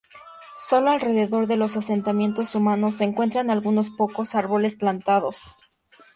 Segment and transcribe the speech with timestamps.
[0.55, 5.59] Sólo alrededor de los asentamientos humanos se encuentran algunos pocos árboles plantados.